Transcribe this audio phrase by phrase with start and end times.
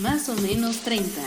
[0.00, 1.20] más o menos 30.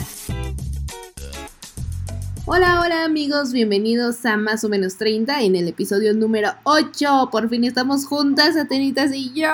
[2.46, 7.29] Hola, hola amigos, bienvenidos a Más o menos 30 en el episodio número 8.
[7.31, 9.49] Por fin estamos juntas, Atenitas y yo.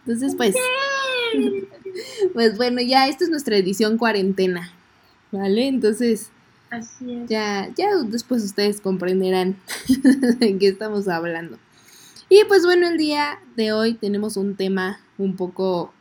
[0.00, 0.54] Entonces, pues,
[2.34, 4.72] pues bueno, ya esta es nuestra edición cuarentena,
[5.32, 5.66] ¿vale?
[5.66, 6.30] Entonces,
[6.70, 7.28] Así es.
[7.28, 9.56] ya, ya después ustedes comprenderán
[10.38, 11.58] de qué estamos hablando.
[12.28, 15.92] Y pues bueno, el día de hoy tenemos un tema un poco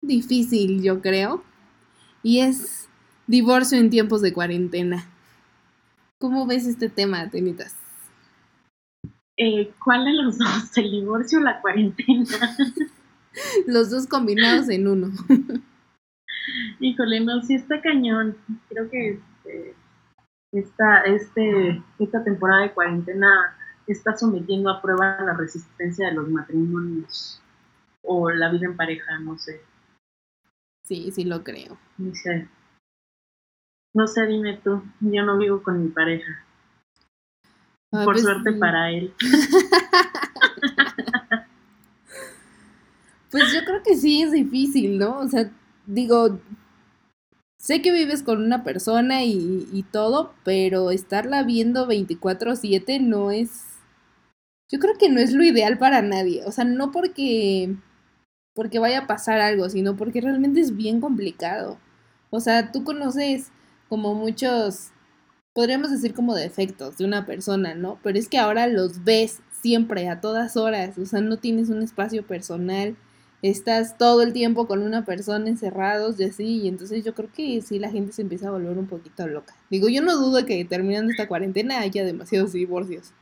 [0.00, 1.42] difícil, yo creo,
[2.22, 2.88] y es
[3.26, 5.04] divorcio en tiempos de cuarentena.
[6.18, 7.76] ¿Cómo ves este tema, Tenitas?
[9.36, 10.76] Eh, ¿Cuál de los dos?
[10.76, 12.24] ¿El divorcio o la cuarentena?
[13.66, 15.12] Los dos combinados en uno.
[16.80, 18.36] Híjole, no, sí está cañón.
[18.68, 19.74] Creo que este,
[20.52, 27.40] esta, este, esta temporada de cuarentena está sometiendo a prueba la resistencia de los matrimonios
[28.02, 29.60] o la vida en pareja, no sé.
[30.88, 31.78] Sí, sí lo creo.
[31.98, 32.48] No sé.
[33.94, 34.82] No sé, dime tú.
[35.00, 36.46] Yo no vivo con mi pareja.
[37.92, 38.58] Ah, Por pues suerte sí.
[38.58, 39.12] para él.
[43.30, 45.18] Pues yo creo que sí es difícil, ¿no?
[45.18, 45.50] O sea,
[45.86, 46.40] digo,
[47.58, 53.64] sé que vives con una persona y, y todo, pero estarla viendo 24/7 no es...
[54.70, 56.42] Yo creo que no es lo ideal para nadie.
[56.46, 57.76] O sea, no porque,
[58.58, 61.78] porque vaya a pasar algo, sino porque realmente es bien complicado.
[62.30, 63.52] O sea, tú conoces
[63.88, 64.88] como muchos,
[65.52, 68.00] podríamos decir como defectos de una persona, ¿no?
[68.02, 70.98] Pero es que ahora los ves siempre, a todas horas.
[70.98, 72.96] O sea, no tienes un espacio personal
[73.42, 77.60] estás todo el tiempo con una persona encerrados y así, y entonces yo creo que
[77.60, 79.54] sí la gente se empieza a volver un poquito loca.
[79.70, 83.12] Digo, yo no dudo que terminando esta cuarentena haya demasiados divorcios.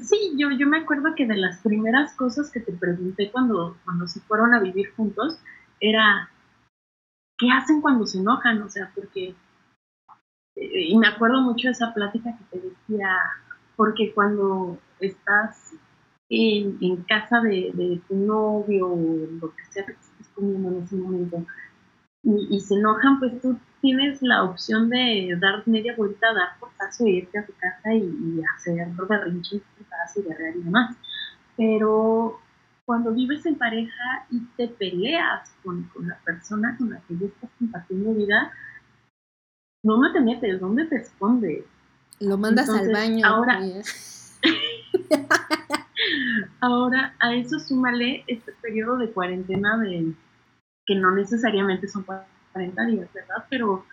[0.00, 4.06] Sí, yo, yo me acuerdo que de las primeras cosas que te pregunté cuando, cuando
[4.08, 5.38] se fueron a vivir juntos
[5.80, 6.30] era,
[7.38, 8.62] ¿qué hacen cuando se enojan?
[8.62, 9.34] O sea, porque,
[10.56, 13.18] eh, y me acuerdo mucho de esa plática que te decía,
[13.76, 15.74] porque cuando estás
[16.30, 20.96] en, casa de, de tu novio o lo que sea que estés comiendo en ese
[20.96, 21.44] momento,
[22.22, 27.06] y, y se enojan, pues tú tienes la opción de dar media vuelta, dar portazo
[27.06, 30.62] y irte a tu casa y, y hacer berrinche en tu casa y berrear y
[30.62, 30.96] demás.
[31.58, 32.40] Pero
[32.86, 37.26] cuando vives en pareja y te peleas con, con la persona con la que ya
[37.26, 38.50] estás compartiendo vida,
[39.82, 40.58] ¿dónde te metes?
[40.60, 41.64] ¿Dónde te escondes?
[42.20, 43.26] Lo mandas al Entonces, baño.
[43.26, 43.60] ahora-
[46.60, 50.12] Ahora, a eso súmale este periodo de cuarentena de
[50.86, 52.04] que no necesariamente son
[52.54, 53.44] 40 días, ¿verdad?
[53.50, 53.84] Pero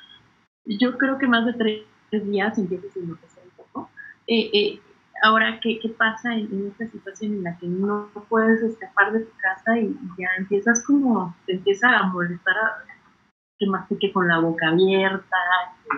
[0.66, 3.90] yo creo que más de tres días empieza a enloquecer un poco.
[4.28, 4.80] Eh, eh,
[5.24, 9.26] ahora, ¿qué, qué pasa en, en esta situación en la que no puedes escapar de
[9.26, 12.86] tu casa y, ya empiezas como, te empieza a molestar a,
[13.60, 15.38] que mastique con la boca abierta,
[15.84, 15.98] que,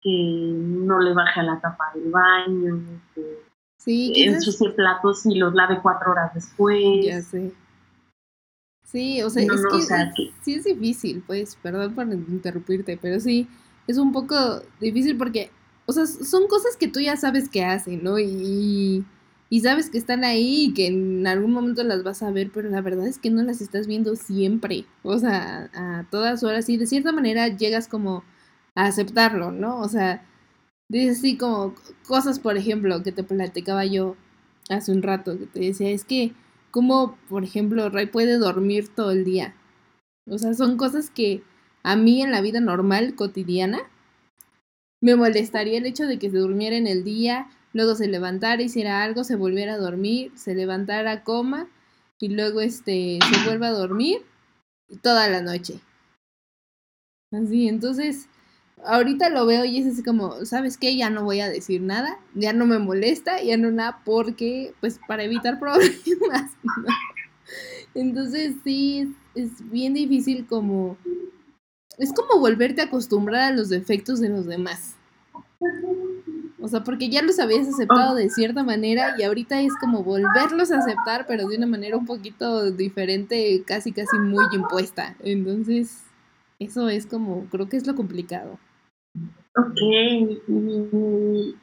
[0.00, 2.80] que no le baje a la tapa del baño,
[3.14, 3.50] que
[3.80, 7.02] Sí, ensucie platos y los lave cuatro horas después.
[7.02, 7.50] Ya sé.
[8.90, 11.56] Sí, o sea, No, es no, que, o sea, es- que- sí es difícil, pues,
[11.62, 13.46] perdón por interrumpirte, pero sí,
[13.86, 14.36] es un poco
[14.80, 15.50] difícil porque,
[15.86, 18.18] o sea, son cosas que tú ya sabes que hacen, ¿no?
[18.18, 19.04] Y,
[19.48, 22.68] y sabes que están ahí y que en algún momento las vas a ver, pero
[22.68, 26.76] la verdad es que no las estás viendo siempre, o sea, a todas horas y
[26.76, 28.24] de cierta manera llegas como
[28.74, 29.78] a aceptarlo, ¿no?
[29.80, 30.24] O sea,
[30.88, 31.74] dices así como
[32.06, 34.16] cosas, por ejemplo, que te platicaba yo
[34.68, 36.32] hace un rato, que te decía, es que
[36.70, 39.54] como, por ejemplo, Ray puede dormir todo el día.
[40.28, 41.42] O sea, son cosas que
[41.82, 43.80] a mí en la vida normal, cotidiana,
[45.00, 49.02] me molestaría el hecho de que se durmiera en el día, luego se levantara, hiciera
[49.02, 51.68] algo, se volviera a dormir, se levantara, coma,
[52.18, 54.18] y luego este se vuelva a dormir
[55.02, 55.80] toda la noche.
[57.32, 58.28] Así, entonces,
[58.84, 60.96] ahorita lo veo y es así como, ¿sabes qué?
[60.96, 65.00] Ya no voy a decir nada, ya no me molesta, ya no nada, porque, pues,
[65.06, 66.50] para evitar problemas.
[67.94, 70.96] Entonces, sí, es, es bien difícil como,
[71.98, 74.96] es como volverte a acostumbrar a los defectos de los demás.
[76.62, 80.70] O sea, porque ya los habías aceptado de cierta manera y ahorita es como volverlos
[80.70, 85.16] a aceptar, pero de una manera un poquito diferente, casi, casi muy impuesta.
[85.20, 86.02] Entonces,
[86.58, 88.58] eso es como, creo que es lo complicado.
[89.56, 91.56] Ok, y,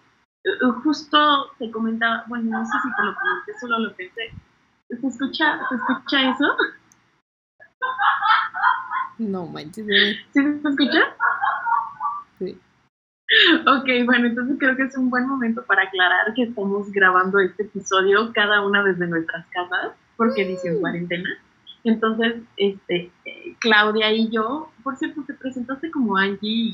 [0.83, 4.31] justo te comentaba, bueno, no sé si te lo comenté, solo lo pensé.
[4.89, 6.55] ¿Se escucha, ¿se escucha eso?
[9.17, 9.85] No manches.
[9.85, 11.15] ¿Sí se escucha?
[12.39, 12.59] Sí.
[13.67, 17.63] Ok, bueno, entonces creo que es un buen momento para aclarar que estamos grabando este
[17.63, 21.29] episodio cada una desde nuestras casas, porque dice en cuarentena.
[21.87, 26.73] Entonces, este, eh, Claudia y yo, por cierto, te presentaste como Angie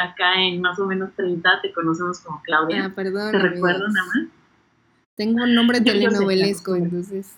[0.00, 2.86] acá en más o menos 30 te conocemos como Claudia.
[2.86, 3.30] Ah, perdón.
[3.30, 4.28] ¿Te recuerdo nada más?
[5.16, 7.36] Tengo un nombre telenovelesco, entonces.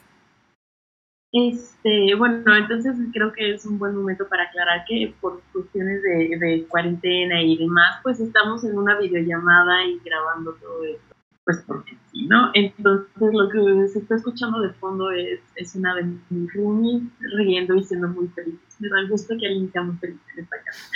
[1.33, 6.39] Este, bueno, entonces creo que es un buen momento para aclarar que por cuestiones de,
[6.39, 11.16] de cuarentena y demás, pues estamos en una videollamada y grabando todo esto
[11.47, 12.51] pues porque sí, ¿no?
[12.55, 17.05] Entonces lo que se está escuchando de fondo es, es una de mis roomies
[17.37, 18.59] riendo y siendo muy feliz.
[18.81, 20.91] Me da gusto que alguien sea muy feliz en esta casa.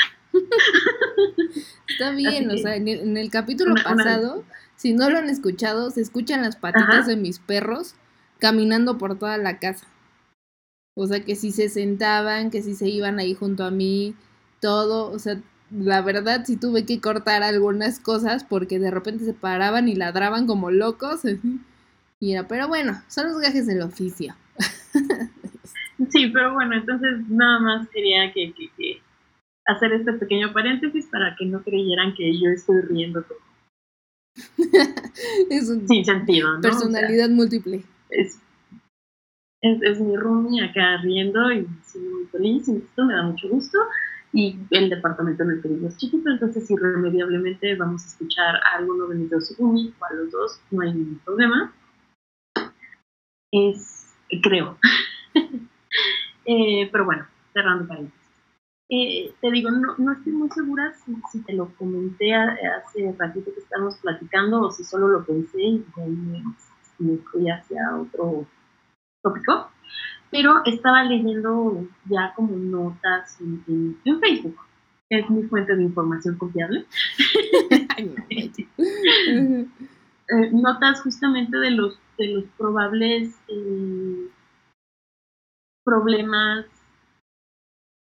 [1.88, 4.44] Está bien, o sea, en el, en el capítulo pasado,
[4.74, 7.94] si no lo han escuchado, se escuchan las patitas de mis perros
[8.40, 9.86] caminando por toda la casa.
[10.96, 14.16] O sea, que si se sentaban, que si se iban ahí junto a mí,
[14.60, 19.34] todo, o sea, la verdad sí tuve que cortar algunas cosas porque de repente se
[19.34, 21.22] paraban y ladraban como locos.
[22.22, 24.34] Y era, pero bueno, son los gajes del oficio.
[26.08, 28.54] Sí, pero bueno, entonces nada más quería que,
[29.66, 33.38] hacer este pequeño paréntesis para que no creyeran que yo estoy riendo todo.
[35.50, 36.60] es un Sin sentido, ¿no?
[36.62, 37.84] personalidad múltiple.
[38.08, 38.40] Es,
[39.60, 43.48] es, es, mi roomie acá riendo y siendo muy feliz y esto me da mucho
[43.50, 43.78] gusto
[44.32, 49.08] y el departamento en el que es chiquito, entonces irremediablemente vamos a escuchar a alguno
[49.08, 51.72] de mis dos roomies o a los dos, no hay ningún problema.
[53.50, 54.78] Es, creo.
[56.44, 58.20] eh, pero bueno, cerrando paréntesis.
[58.88, 63.52] Eh, te digo, no, no, estoy muy segura si, si, te lo comenté hace ratito
[63.54, 66.42] que estábamos platicando o si solo lo pensé y me,
[66.98, 68.46] me fui hacia otro
[69.22, 69.70] tópico
[70.30, 74.56] pero estaba leyendo ya como notas en, Facebook.
[75.08, 76.86] Es mi fuente de información confiable.
[80.32, 84.28] Eh, notas justamente de los, de los probables eh,
[85.84, 86.66] problemas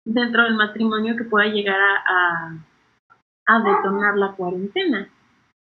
[0.05, 2.55] dentro del matrimonio que pueda llegar a,
[3.47, 5.09] a, a detonar la cuarentena.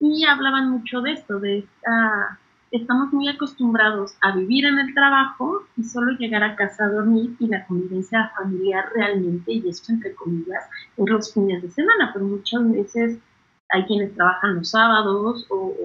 [0.01, 2.39] Y hablaban mucho de esto, de esta
[2.72, 7.36] estamos muy acostumbrados a vivir en el trabajo y solo llegar a casa a dormir
[7.40, 10.64] y la convivencia familiar realmente, y esto entre comillas,
[10.96, 13.20] es los fines de semana, pero muchas veces
[13.74, 15.76] hay quienes trabajan los sábados o,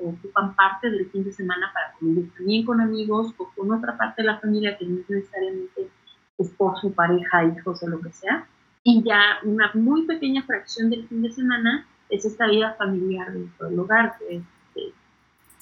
[0.00, 4.22] ocupan parte del fin de semana para convivir también con amigos o con otra parte
[4.22, 5.90] de la familia que no es necesariamente
[6.38, 8.46] esposo, pareja, hijos o lo que sea.
[8.84, 13.68] Y ya una muy pequeña fracción del fin de semana es esta vida familiar dentro
[13.68, 14.42] del hogar, que es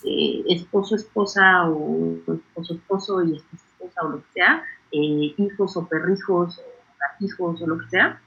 [0.06, 4.62] eh, esposo, esposa o esposo, esposo y esposa, o lo que sea,
[4.92, 6.62] eh, hijos o perrijos o
[7.00, 8.20] gatijos o lo que sea.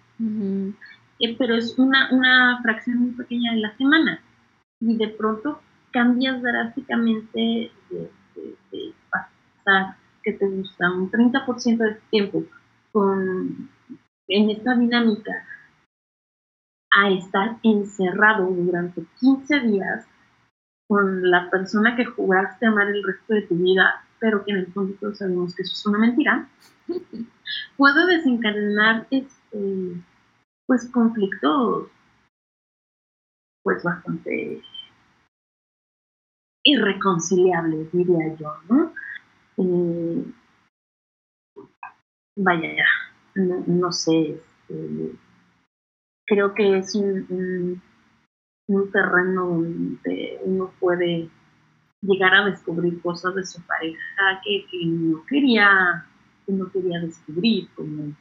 [1.20, 4.22] Eh, pero es una, una fracción muy pequeña de la semana
[4.82, 5.62] y de pronto
[5.92, 8.12] cambias drásticamente de,
[8.72, 12.44] de, pasar, que te gusta, un 30% del tiempo
[12.92, 13.70] con,
[14.28, 15.46] en esta dinámica
[16.92, 20.06] a estar encerrado durante 15 días
[20.90, 24.58] con la persona que jugaste a amar el resto de tu vida, pero que en
[24.58, 26.50] el fondo todos sabemos que eso es una mentira,
[27.78, 30.02] puedo desencadenar este,
[30.66, 31.90] pues conflictos
[33.62, 34.64] pues bastante
[36.64, 38.94] irreconciliables, diría yo, ¿no?
[39.58, 40.26] Eh,
[42.36, 42.84] vaya,
[43.36, 45.16] no, no sé, este,
[46.26, 47.89] creo que es un un
[48.92, 51.30] terreno donde uno puede
[52.02, 56.06] llegar a descubrir cosas de su pareja que, no quería
[56.46, 58.14] que no quería descubrir como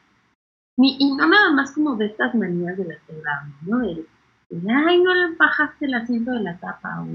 [0.81, 3.79] y, no nada más como de estas manías de la celular, ¿no?
[3.81, 4.07] De,
[4.73, 7.09] ay, no le bajaste el asiento de la tapa, o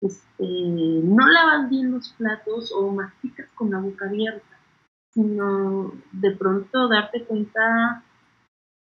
[0.00, 0.44] este,
[1.04, 4.56] no lavas bien los platos, o masticas con la boca abierta,
[5.10, 8.02] sino de pronto darte cuenta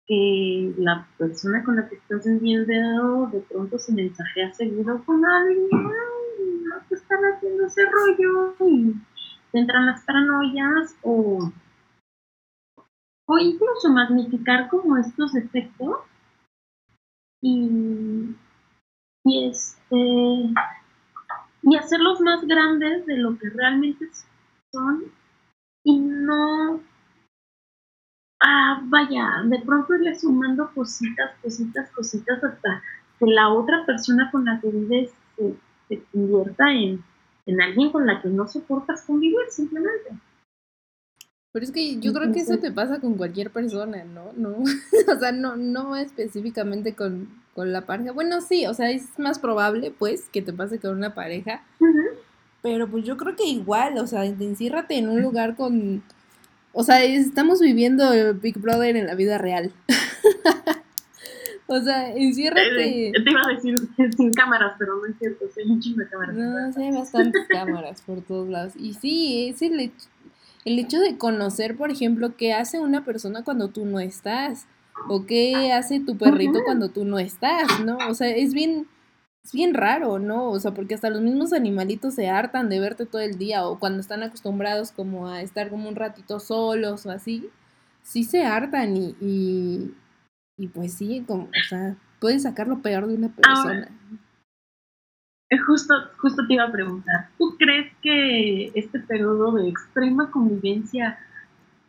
[0.08, 5.70] que la persona con la que estás viviendo de pronto se mensajea seguido con alguien,
[5.72, 8.94] no te están haciendo ese rollo y
[9.52, 11.52] te entran las paranoias o,
[13.26, 15.98] o incluso magnificar como estos efectos.
[17.46, 18.36] Y,
[19.26, 20.54] y este
[21.64, 24.10] y hacerlos más grandes de lo que realmente
[24.72, 25.06] son
[25.84, 26.82] y no
[28.44, 32.84] ah, vaya, de pronto irle sumando cositas, cositas, cositas hasta
[33.20, 35.12] que la otra persona con la que vives
[35.88, 37.04] se, convierta en,
[37.46, 40.12] en, alguien con la que no soportas convivir simplemente.
[41.52, 44.34] Pero es que yo creo que eso te pasa con cualquier persona, ¿no?
[44.36, 44.58] No,
[45.16, 48.12] o sea, no, no específicamente con, con, la pareja.
[48.12, 51.64] Bueno, sí, o sea, es más probable, pues, que te pase con una pareja.
[52.64, 56.02] Pero pues yo creo que igual, o sea, enciérrate en un lugar con
[56.74, 59.72] o sea, estamos viviendo el Big Brother en la vida real.
[61.68, 63.10] o sea, enciérrate.
[63.10, 63.76] Eh, te iba a decir
[64.18, 66.36] sin cámaras, pero no es cierto, hay un chingo de cámaras.
[66.36, 68.74] No, hay bastantes cámaras por todos lados.
[68.76, 70.08] Y sí, es el hecho,
[70.66, 74.66] el hecho de conocer, por ejemplo, qué hace una persona cuando tú no estás.
[75.10, 77.98] O qué hace tu perrito cuando tú no estás, ¿no?
[78.10, 78.88] O sea, es bien
[79.44, 80.50] es bien raro, ¿no?
[80.50, 83.78] O sea, porque hasta los mismos animalitos se hartan de verte todo el día o
[83.78, 87.50] cuando están acostumbrados como a estar como un ratito solos o así,
[88.02, 89.94] sí se hartan y, y,
[90.58, 93.90] y pues sí, como, o sea, puedes sacar lo peor de una persona.
[95.50, 101.20] Eh, justo, justo te iba a preguntar, ¿tú crees que este periodo de extrema convivencia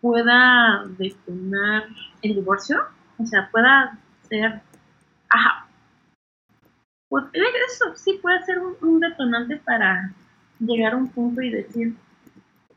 [0.01, 1.85] pueda detonar
[2.21, 2.81] el divorcio?
[3.17, 3.97] O sea, pueda
[4.29, 4.61] ser,
[5.31, 5.64] ajá,
[7.15, 7.27] pues
[7.71, 10.13] eso sí puede ser un, detonante para
[10.59, 11.95] llegar a un punto y decir,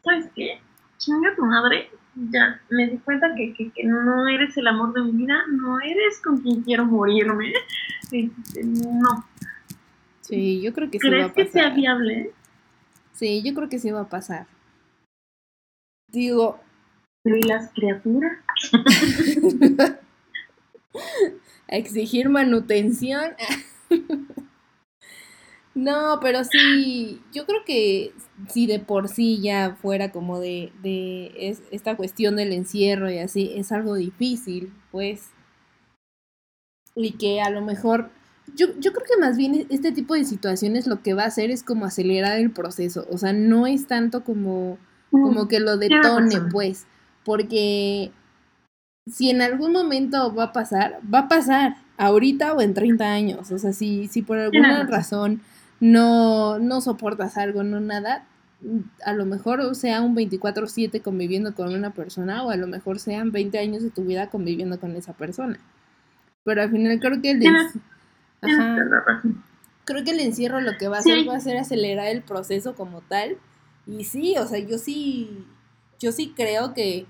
[0.04, 0.60] ¿sabes qué?
[1.00, 1.90] Chinga tu madre,
[2.30, 6.22] ya me di cuenta que, que, no eres el amor de mi vida, no eres
[6.24, 7.52] con quien quiero morirme.
[8.64, 9.26] No.
[10.22, 11.36] Sí, yo creo que sí va a pasar.
[11.36, 12.32] que sea viable?
[13.12, 14.48] Sí, yo creo que sí va a pasar.
[16.10, 16.60] Digo.
[17.26, 18.38] ¿y las criaturas?
[21.68, 23.32] a exigir manutención.
[25.78, 28.12] No, pero sí, yo creo que
[28.50, 33.52] si de por sí ya fuera como de, de esta cuestión del encierro y así,
[33.54, 35.30] es algo difícil, pues.
[36.96, 38.10] Y que a lo mejor,
[38.56, 41.52] yo, yo creo que más bien este tipo de situaciones lo que va a hacer
[41.52, 44.80] es como acelerar el proceso, o sea, no es tanto como,
[45.12, 46.88] como que lo detone, pues,
[47.24, 48.12] porque
[49.06, 53.52] si en algún momento va a pasar, va a pasar, ahorita o en 30 años.
[53.52, 55.42] O sea, si, si por alguna razón
[55.80, 58.26] no, no soportas algo, no nada,
[59.06, 63.32] a lo mejor sea un 24/7 conviviendo con una persona o a lo mejor sean
[63.32, 65.60] 20 años de tu vida conviviendo con esa persona.
[66.44, 67.44] Pero al final creo que el,
[69.84, 72.76] creo que el encierro lo que va a hacer va a ser acelerar el proceso
[72.76, 73.38] como tal.
[73.86, 75.46] Y sí, o sea, yo sí,
[76.00, 77.06] yo sí creo que,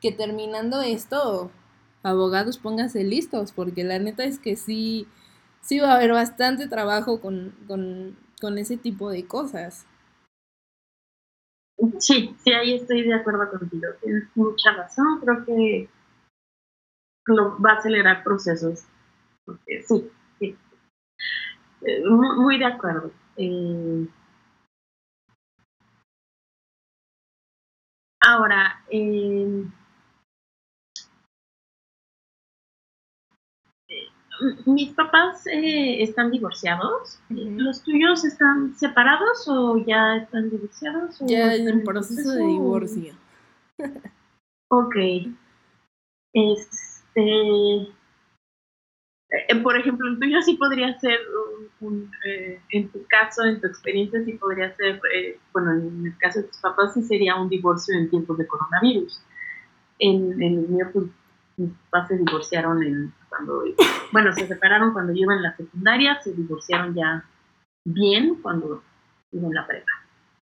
[0.00, 1.50] que terminando esto,
[2.02, 5.06] abogados pónganse listos, porque la neta es que sí,
[5.60, 9.86] sí va a haber bastante trabajo con, con, ese tipo de cosas.
[11.98, 13.86] Sí, sí, ahí estoy de acuerdo contigo.
[14.02, 15.20] Tienes mucha razón.
[15.20, 15.88] Creo que
[17.26, 18.84] lo va a acelerar procesos.
[19.44, 20.56] Porque sí, sí.
[21.82, 23.10] Eh, muy, de acuerdo.
[23.36, 24.06] Eh,
[28.20, 29.64] ahora, eh,
[34.66, 37.20] mis papás eh, están divorciados.
[37.28, 41.18] ¿Los tuyos están separados o ya están divorciados?
[41.26, 43.14] ya en proceso de divorcio.
[44.68, 44.96] ok.
[46.32, 47.22] Este.
[49.32, 51.18] Eh, por ejemplo, el tuyo sí podría ser,
[51.80, 55.00] un, eh, en tu caso, en tu experiencia, sí podría ser,
[55.52, 59.22] bueno, en el caso de tus papás, sí sería un divorcio en tiempos de coronavirus.
[60.00, 61.06] En, en el mío, pues,
[61.56, 63.64] mis papás se divorciaron en, cuando,
[64.12, 67.24] bueno, se separaron cuando yo iba en la secundaria, se divorciaron ya
[67.84, 68.82] bien cuando
[69.32, 69.92] iba en la prepa.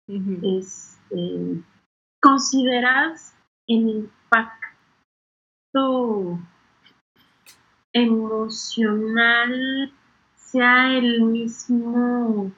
[0.07, 1.65] Este,
[2.21, 3.37] ¿Consideras
[3.67, 4.69] el impacto
[7.93, 9.93] emocional
[10.35, 12.53] sea el mismo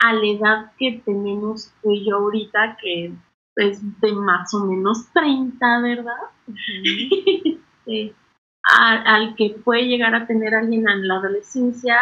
[0.00, 3.12] a la edad que tenemos tú yo ahorita, que
[3.56, 6.14] es de más o menos 30, ¿verdad?
[8.62, 11.98] al, que puede llegar a tener alguien en la adolescencia.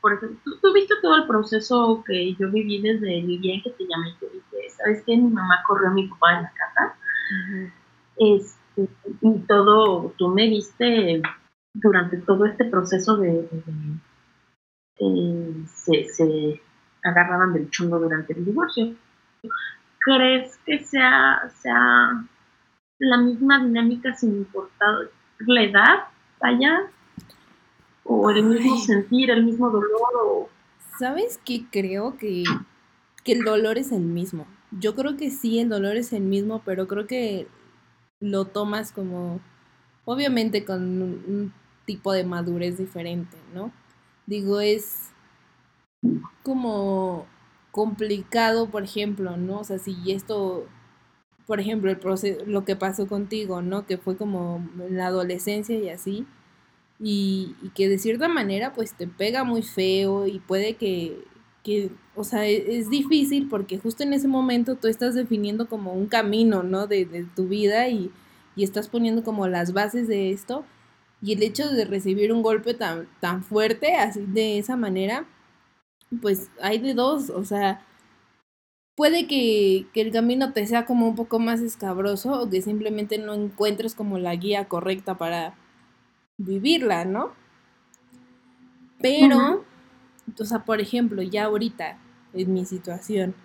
[0.00, 3.70] Por ejemplo, ¿tú, viste todo el proceso que yo viví desde el día en que
[3.70, 5.16] te llamé y te dije, ¿sabes qué?
[5.16, 6.96] Mi mamá corrió a mi papá de la casa.
[8.16, 8.88] este,
[9.22, 11.22] y todo, tú me viste
[11.74, 13.48] durante todo este proceso de,
[15.66, 16.62] se, se
[17.04, 18.94] agarraban del chungo durante el divorcio.
[20.00, 22.24] ¿Crees que sea, sea
[22.98, 25.10] la misma dinámica sin importar
[25.46, 25.94] la edad,
[26.40, 26.90] vaya,
[28.04, 30.48] o el mismo sentir, el mismo dolor, o...
[30.98, 31.64] ¿Sabes qué?
[31.70, 32.44] Creo que,
[33.24, 34.46] que el dolor es el mismo.
[34.72, 37.46] Yo creo que sí, el dolor es el mismo, pero creo que
[38.20, 39.40] lo tomas como,
[40.04, 41.52] obviamente con un
[41.84, 43.72] tipo de madurez diferente, ¿no?
[44.26, 45.10] Digo, es
[46.42, 47.26] como
[47.70, 49.60] complicado, por ejemplo, ¿no?
[49.60, 50.66] O sea, si esto
[51.48, 53.86] por ejemplo, el proceso, lo que pasó contigo, ¿no?
[53.86, 56.26] Que fue como la adolescencia y así.
[57.00, 61.24] Y, que de cierta manera pues te pega muy feo y puede que,
[61.64, 65.94] que, o sea, e, es, difícil porque justo en ese momento tú estás definiendo como
[65.94, 66.86] un camino, ¿no?
[66.86, 68.10] De, de tu vida y,
[68.54, 70.66] y, estás poniendo como las bases de esto.
[71.22, 75.26] Y el hecho de recibir un golpe tan, tan fuerte, así de esa manera,
[76.20, 77.86] pues hay de dos, o sea,
[78.98, 83.16] puede que, que, el camino te sea como un poco más escabroso o que simplemente
[83.16, 85.54] no encuentres como la guía correcta para
[86.36, 87.32] vivirla, ¿no?
[89.00, 89.64] Pero,
[90.36, 91.96] o sea, por ejemplo, ya ahorita,
[92.32, 93.36] en mi situación,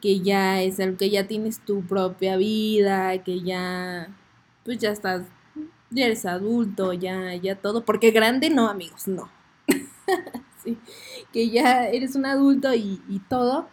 [0.00, 4.08] que ya es el que ya tienes tu propia vida, que ya,
[4.64, 5.26] pues ya estás,
[5.90, 9.28] ya eres adulto, ya, ya todo, porque grande no, amigos, no.
[10.64, 10.78] sí,
[11.30, 13.68] que ya eres un adulto y, y todo,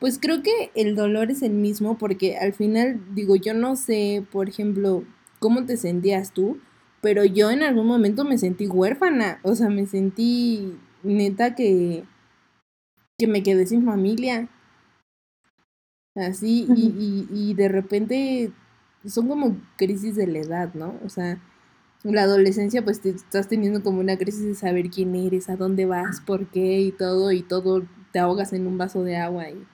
[0.00, 4.24] pues creo que el dolor es el mismo, porque al final, digo, yo no sé,
[4.30, 5.04] por ejemplo,
[5.40, 6.58] cómo te sentías tú,
[7.00, 12.04] pero yo en algún momento me sentí huérfana, o sea, me sentí neta que,
[13.18, 14.48] que me quedé sin familia.
[16.14, 18.52] Así, y, y, y de repente
[19.06, 20.98] son como crisis de la edad, ¿no?
[21.04, 21.40] O sea,
[22.02, 25.86] la adolescencia pues te estás teniendo como una crisis de saber quién eres, a dónde
[25.86, 29.64] vas, por qué y todo, y todo te ahogas en un vaso de agua y,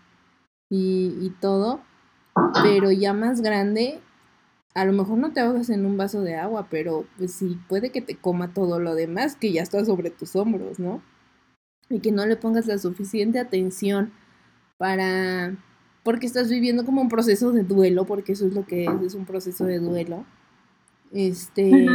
[0.75, 1.81] y, y todo.
[2.65, 4.01] Pero ya más grande,
[4.75, 7.91] a lo mejor no te ahogas en un vaso de agua, pero pues sí, puede
[7.91, 11.01] que te coma todo lo demás que ya está sobre tus hombros, ¿no?
[11.89, 14.13] Y que no le pongas la suficiente atención
[14.77, 15.57] para...
[16.03, 19.15] porque estás viviendo como un proceso de duelo, porque eso es lo que es, es
[19.15, 20.25] un proceso de duelo.
[21.13, 21.87] Este...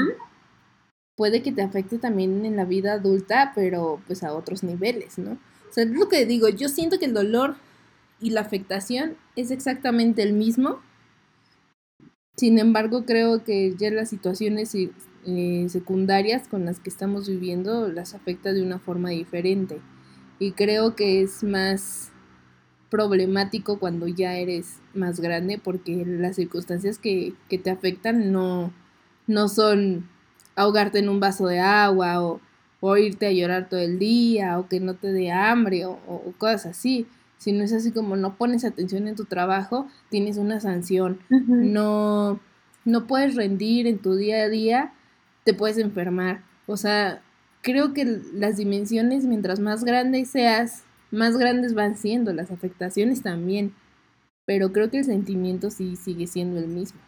[1.17, 5.31] Puede que te afecte también en la vida adulta, pero pues a otros niveles, ¿no?
[5.31, 7.57] O sea, es lo que digo, yo siento que el dolor
[8.21, 10.79] y la afectación es exactamente el mismo,
[12.39, 18.13] sin embargo, creo que ya las situaciones eh, secundarias con las que estamos viviendo las
[18.13, 19.81] afecta de una forma diferente.
[20.39, 22.13] Y creo que es más
[22.89, 28.71] problemático cuando ya eres más grande porque las circunstancias que, que te afectan no,
[29.27, 30.07] no son
[30.55, 32.39] ahogarte en un vaso de agua o,
[32.79, 36.67] o, irte a llorar todo el día o que no te dé hambre o cosas
[36.67, 37.05] así
[37.39, 41.19] si no es así como no pones atención en tu trabajo, tienes una sanción.
[41.29, 42.39] No
[42.85, 44.93] no puedes rendir en tu día a día,
[45.43, 46.43] te puedes enfermar.
[46.67, 47.21] O sea,
[47.61, 53.73] creo que las dimensiones mientras más grandes seas, más grandes van siendo las afectaciones también.
[54.45, 56.99] Pero creo que el sentimiento sí sigue siendo el mismo.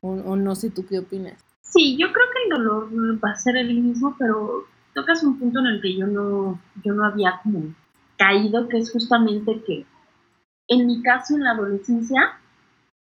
[0.00, 1.42] O, o no sé tú qué opinas.
[1.62, 5.60] Sí, yo creo que el dolor va a ser el mismo, pero tocas un punto
[5.60, 7.74] en el que yo no, yo no había como
[8.22, 9.84] caído, que es justamente que
[10.68, 12.38] en mi caso en la adolescencia,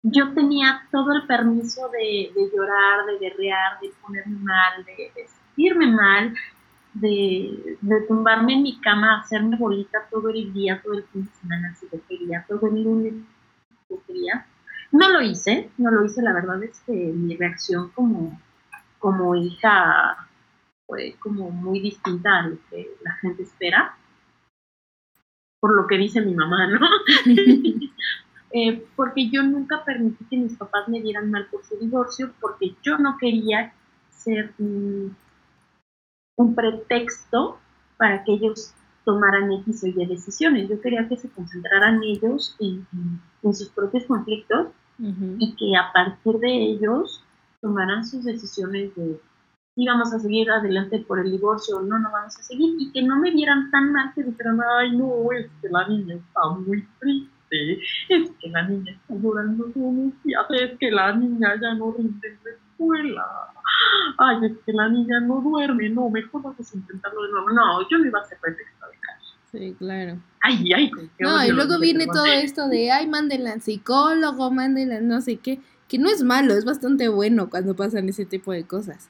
[0.02, 6.34] yo tenía todo el permiso de, llorar, de guerrear, de ponerme mal, de, sentirme mal,
[6.94, 11.76] de, tumbarme en mi cama, hacerme bolita todo el día, todo el fin de semana
[11.76, 14.48] si lo quería, todo el lunes si lo quería.
[14.92, 18.40] No lo hice, no lo hice, la verdad es que mi reacción como,
[18.98, 20.28] como hija
[20.88, 23.98] fue como muy distinta a lo que la gente espera
[25.66, 26.80] por lo que dice mi mamá, ¿no?
[28.58, 32.74] Eh, porque yo nunca permití que mis papás me dieran mal por su divorcio, porque
[32.84, 33.74] yo no quería
[34.12, 35.14] ser un,
[36.56, 37.58] pretexto
[37.98, 38.74] para que ellos
[39.04, 40.70] tomaran X o Y decisiones.
[40.70, 42.88] Yo quería que se concentraran ellos en,
[43.54, 44.68] sus propios conflictos
[45.00, 47.26] y que a partir de ellos
[47.60, 49.20] tomaran sus decisiones de
[49.76, 52.92] si vamos a seguir adelante por el divorcio o no, no vamos a seguir, y
[52.92, 56.50] que no me vieran tan mal que dijeran, ay, no, es que la niña está
[56.50, 59.66] muy triste, es que la niña está llorando
[60.24, 63.26] días, es que la niña ya no rinde en la escuela,
[64.18, 67.50] ay, es que la niña no duerme, no, mejor vamos a intentarlo de nuevo.
[67.50, 69.36] No, yo no iba a hacer pretexto de caso.
[69.52, 70.18] Sí, claro.
[70.42, 75.20] Ay, ay, No, y luego viene todo esto de, ay, mándenla al psicólogo, mándenla no
[75.20, 75.60] sé qué,
[75.90, 79.10] que no es malo, es bastante bueno cuando pasan ese tipo de cosas.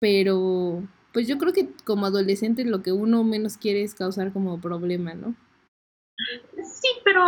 [0.00, 0.82] Pero,
[1.12, 5.14] pues yo creo que como adolescente lo que uno menos quiere es causar como problema,
[5.14, 5.34] ¿no?
[6.56, 7.22] Sí, pero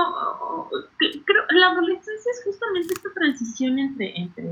[0.98, 4.50] creo, la adolescencia es justamente esta transición entre, entre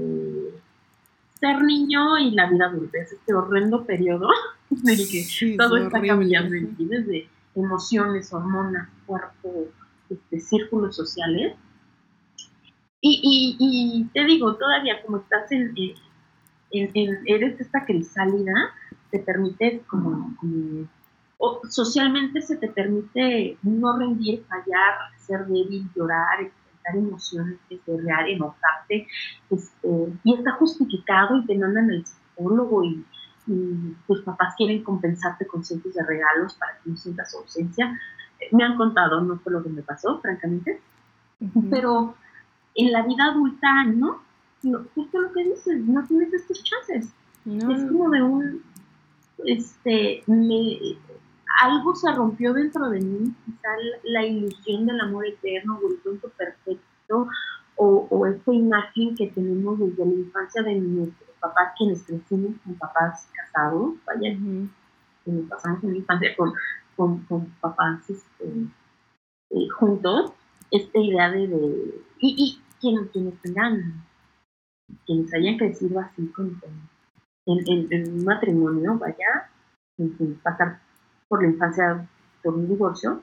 [1.40, 4.28] ser niño y la vida adulta, es este horrendo periodo
[4.70, 9.68] en el que todo está cambiando desde emociones, hormonas, cuerpo,
[10.08, 11.54] este, círculos sociales.
[13.02, 15.74] Y, y, y te digo, todavía como estás en,
[16.72, 18.72] eres esta crisálida,
[19.10, 20.36] te permite como,
[21.38, 29.08] o socialmente se te permite no rendir, fallar, ser débil, llorar, experimentar emociones, guerrear, enojarte,
[29.50, 33.04] este, y está justificado y te mandan al psicólogo y,
[34.06, 37.98] tus papás quieren compensarte con cientos de regalos para que no sientas ausencia.
[38.52, 40.80] me han contado, no fue lo que me pasó, francamente,
[41.68, 42.14] pero
[42.76, 44.22] en la vida adulta, ¿no?
[44.62, 47.14] Justo lo que dices, no tienes estos chances.
[47.46, 48.62] Es como de un,
[49.44, 50.78] este, me,
[51.62, 53.68] algo se rompió dentro de mí, quizá
[54.04, 57.28] la, ilusión del amor eterno o el cuento perfecto
[57.76, 62.74] o, o, esta imagen que tenemos desde la infancia de nuestros papás, quienes crecimos con
[62.74, 64.36] papás casados, vaya,
[65.24, 66.52] que nos pasamos en la infancia con,
[66.96, 68.44] con, con papás este,
[69.50, 70.32] eh, juntos,
[70.70, 74.04] esta idea de, de y, y quienes, quienes tengan,
[75.06, 76.60] quienes hayan crecido así con,
[77.46, 79.50] en, un matrimonio, vaya,
[79.98, 80.80] en pasar
[81.28, 82.08] por la infancia
[82.42, 83.22] por un divorcio,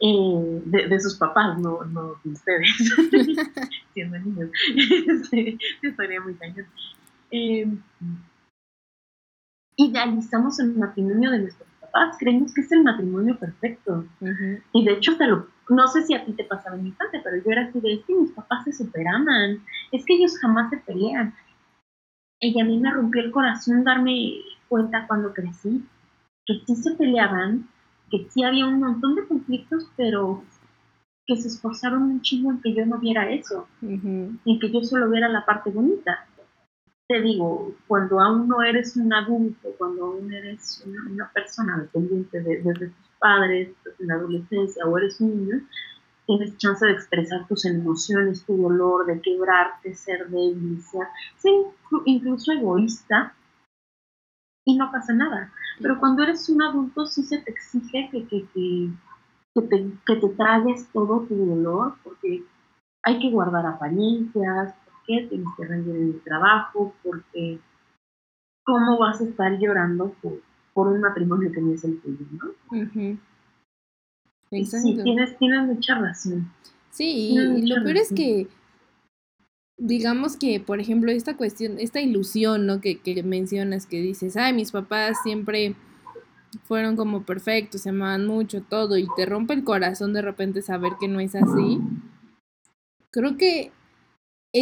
[0.00, 1.80] eh, de, sus papás, no,
[2.22, 2.68] de ustedes,
[3.94, 4.50] siendo niños.
[5.82, 6.66] Estaría muy cañón.
[7.30, 7.66] Eh,
[9.76, 11.67] idealizamos el matrimonio de nuestros
[11.98, 14.04] papás, creemos que es el matrimonio perfecto.
[14.72, 17.20] Y de hecho, te lo, no sé si a ti te pasaba en mi infancia,
[17.22, 20.70] pero yo era así de, es que mis papás se superaman, es que ellos jamás
[20.70, 21.34] se pelean.
[22.40, 24.36] Y a mí me rompió el corazón darme
[24.68, 25.84] cuenta cuando crecí
[26.46, 27.68] que sí se peleaban,
[28.10, 30.42] que sí había un montón de conflictos, pero
[31.26, 35.10] que se esforzaron un chingo en que yo no viera eso, en que yo solo
[35.10, 36.26] viera la parte bonita.
[37.08, 42.58] Te digo, cuando aún no eres un adulto, cuando aún eres una, persona dependiente de,
[42.62, 45.62] tus padres, en la adolescencia o eres un niño,
[46.26, 51.06] tienes chance de expresar tus emociones, tu dolor, de quebrarte, ser débil, ser,
[52.04, 53.34] incluso egoísta,
[54.66, 55.50] y no pasa nada.
[55.80, 58.90] Pero cuando eres un adulto sí se te exige que, que, que,
[59.54, 62.44] que, te, que te tragues todo tu dolor, porque
[63.02, 64.74] hay que guardar apariencias,
[65.28, 67.58] tienes que rendir en el trabajo, porque
[68.64, 70.40] cómo vas a estar llorando por,
[70.74, 73.18] por un matrimonio que no es el tuyo, ¿no?
[74.50, 74.64] Sí,
[75.02, 76.50] tienes, tienes mucha razón.
[76.90, 78.48] Sí, y, lo peor es que
[79.76, 82.80] digamos que, por ejemplo, esta cuestión, esta ilusión, ¿no?
[82.80, 85.76] Que, que mencionas, que dices, ay, mis papás siempre
[86.64, 90.92] fueron como perfectos, se amaban mucho, todo, y te rompe el corazón de repente saber
[91.00, 91.80] que no es así.
[93.10, 93.72] Creo que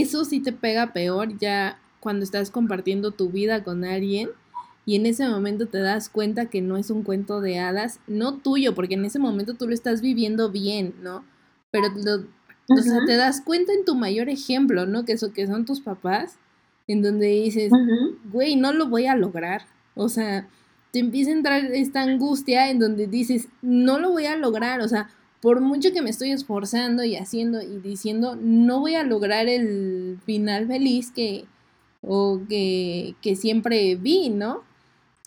[0.01, 4.31] eso sí te pega peor ya cuando estás compartiendo tu vida con alguien
[4.85, 8.39] y en ese momento te das cuenta que no es un cuento de hadas, no
[8.39, 11.25] tuyo, porque en ese momento tú lo estás viviendo bien, ¿no?
[11.73, 12.27] Pero lo,
[12.69, 15.05] o sea, te das cuenta en tu mayor ejemplo, ¿no?
[15.05, 16.39] Que, eso, que son tus papás,
[16.87, 17.73] en donde dices,
[18.31, 19.63] güey, no lo voy a lograr.
[19.97, 20.49] O sea,
[20.93, 24.81] te empieza a entrar esta angustia en donde dices, no lo voy a lograr.
[24.81, 25.11] O sea,
[25.47, 30.19] por mucho que me estoy esforzando y haciendo y diciendo, no voy a lograr el
[30.27, 31.45] final feliz que,
[32.03, 34.65] o que, que siempre vi, ¿no?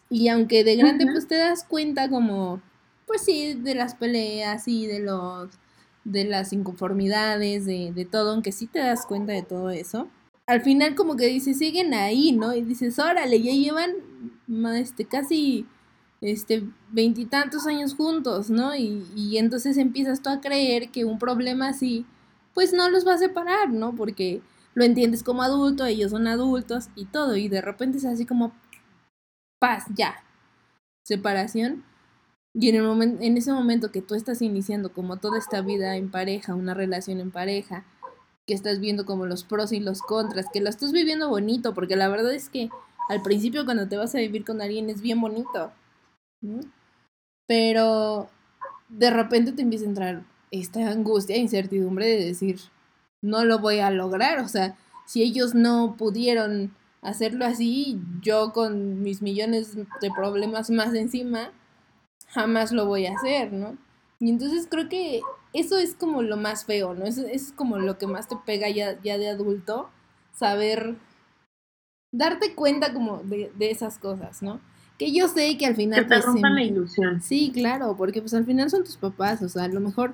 [0.10, 2.62] Y aunque de grande pues te das cuenta como,
[3.08, 5.52] pues sí, de las peleas y de los
[6.04, 10.10] de las inconformidades, de, de todo, aunque sí te das cuenta de todo eso,
[10.48, 12.54] al final como que dices, siguen ahí, ¿no?
[12.54, 13.92] Y dices, órale, ya llevan
[14.76, 15.66] este, casi
[16.22, 18.76] este veintitantos años juntos, ¿no?
[18.76, 22.06] Y, y entonces empiezas tú a creer que un problema así,
[22.54, 23.96] pues no los va a separar, ¿no?
[23.96, 24.42] Porque
[24.74, 28.54] lo entiendes como adulto, ellos son adultos y todo, y de repente es así como
[29.60, 30.24] paz, ya.
[31.04, 31.84] Separación.
[32.54, 35.96] Y en, el momento, en ese momento que tú estás iniciando como toda esta vida
[35.98, 37.86] en pareja, una relación en pareja,
[38.48, 41.96] que estás viendo como los pros y los contras, que lo estás viviendo bonito, porque
[41.96, 42.70] la verdad es que
[43.08, 45.72] al principio cuando te vas a vivir con alguien es bien bonito.
[47.48, 48.30] Pero
[48.90, 52.60] de repente te empieza a entrar esta angustia e incertidumbre de decir,
[53.22, 59.02] no lo voy a lograr, o sea, si ellos no pudieron hacerlo así, yo con
[59.02, 61.52] mis millones de problemas más encima,
[62.28, 63.78] jamás lo voy a hacer, ¿no?
[64.20, 65.22] Y entonces creo que
[65.54, 67.06] eso es como lo más feo, ¿no?
[67.06, 69.90] Eso, es como lo que más te pega ya, ya de adulto,
[70.34, 70.96] saber
[72.12, 74.60] darte cuenta como de, esas cosas, ¿no?
[75.00, 76.02] Que yo sé que al final...
[76.02, 77.22] Que te pues, la ilusión.
[77.22, 80.14] Sí, claro, porque pues al final son tus papás, o sea, a lo mejor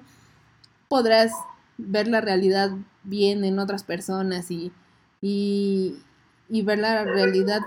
[0.88, 1.34] podrás
[1.78, 2.72] ver la realidad
[3.04, 4.72] bien en otras personas y,
[5.22, 5.98] y,
[6.48, 7.60] y ver la realidad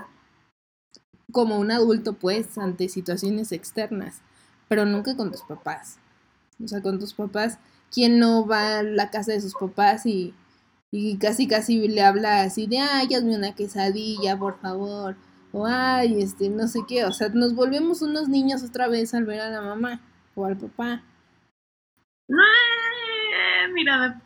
[1.31, 4.23] como un adulto, pues, ante situaciones externas
[4.69, 5.97] pero nunca con tus papás.
[6.63, 7.57] O sea, con tus papás,
[7.91, 10.33] ¿quién no va a la casa de sus papás y,
[10.91, 15.17] y casi casi le habla así de, ay, hazme una quesadilla, por favor?
[15.51, 17.05] O, ay, este, no sé qué.
[17.05, 20.01] O sea, nos volvemos unos niños otra vez al ver a la mamá
[20.35, 21.03] o al papá.
[23.73, 24.21] Mira,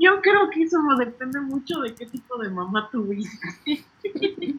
[0.00, 3.38] yo creo que eso depende mucho de qué tipo de mamá tuviste.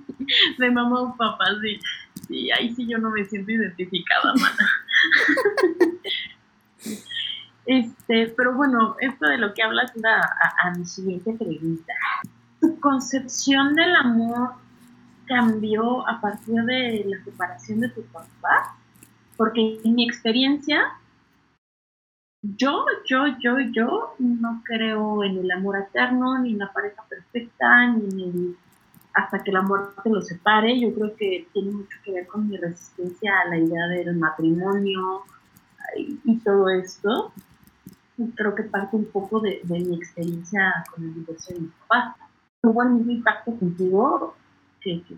[0.58, 1.80] de mamá o papá, sí.
[2.28, 4.70] Sí, ahí sí yo no me siento identificada, mana.
[7.66, 10.22] Este, pero bueno, esto de lo que hablas da
[10.64, 11.92] a, mi siguiente pregunta.
[12.62, 14.54] ¿Tu concepción del amor
[15.28, 18.78] cambió a partir de la separación de tu papá?
[19.36, 20.94] Porque en mi experiencia,
[22.42, 27.88] yo, yo, yo, yo no creo en el amor eterno, ni en la pareja perfecta,
[27.88, 28.58] ni en el
[29.18, 30.80] hasta que la muerte lo separe.
[30.80, 35.24] Yo creo que tiene mucho que ver con mi resistencia a la idea del matrimonio
[35.98, 37.32] y, todo esto.
[38.36, 42.16] Creo que parte un poco de, mi experiencia con el divorcio de mi papá.
[42.62, 44.36] ¿Tuvo el mismo impacto contigo
[45.08, 45.17] que,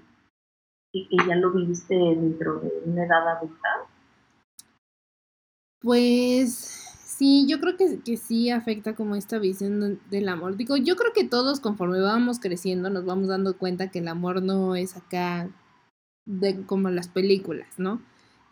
[0.93, 3.69] que, que ya lo viviste dentro de una edad adulta?
[5.81, 10.55] Pues Sí, yo creo que, que sí afecta como esta visión del amor.
[10.55, 14.41] Digo, yo creo que todos conforme vamos creciendo nos vamos dando cuenta que el amor
[14.41, 15.49] no es acá
[16.25, 18.01] de como las películas, ¿no?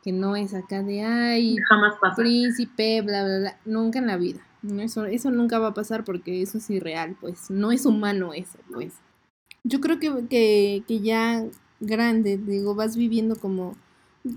[0.03, 2.17] Que no es acá de ay, jamás pasa.
[2.17, 4.41] príncipe, bla bla bla, nunca en la vida.
[4.79, 8.59] Eso eso nunca va a pasar porque eso es irreal, pues no es humano eso,
[8.73, 8.95] pues.
[9.63, 11.45] Yo creo que que, que ya
[11.79, 13.75] grande, digo, vas viviendo como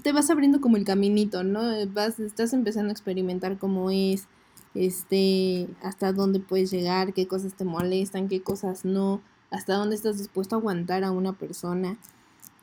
[0.03, 1.63] te vas abriendo como el caminito, ¿no?
[1.89, 4.29] Vas, estás empezando a experimentar cómo es,
[4.75, 10.19] este, hasta dónde puedes llegar, qué cosas te molestan, qué cosas no, hasta dónde estás
[10.19, 11.99] dispuesto a aguantar a una persona